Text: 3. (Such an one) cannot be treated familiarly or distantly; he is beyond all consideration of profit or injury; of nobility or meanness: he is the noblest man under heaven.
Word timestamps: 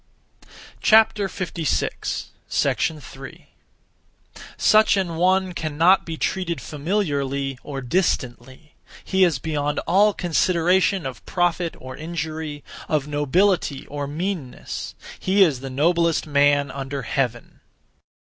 3. 0.81 1.67
(Such 4.57 4.97
an 4.97 5.15
one) 5.15 5.53
cannot 5.53 6.05
be 6.07 6.17
treated 6.17 6.59
familiarly 6.59 7.59
or 7.61 7.81
distantly; 7.81 8.73
he 9.03 9.23
is 9.23 9.37
beyond 9.37 9.77
all 9.85 10.15
consideration 10.15 11.05
of 11.05 11.23
profit 11.27 11.75
or 11.79 11.95
injury; 11.95 12.63
of 12.89 13.07
nobility 13.07 13.85
or 13.85 14.07
meanness: 14.07 14.95
he 15.19 15.43
is 15.43 15.59
the 15.59 15.69
noblest 15.69 16.25
man 16.25 16.71
under 16.71 17.03
heaven. 17.03 17.59